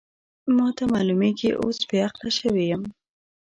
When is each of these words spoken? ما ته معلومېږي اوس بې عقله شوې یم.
ما 0.55 0.67
ته 0.77 0.83
معلومېږي 0.93 1.49
اوس 1.61 1.77
بې 1.89 1.97
عقله 2.07 2.31
شوې 2.39 2.63
یم. 2.71 2.83